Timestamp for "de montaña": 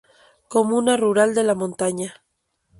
1.35-2.09